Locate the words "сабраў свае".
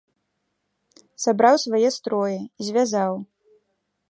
1.25-1.89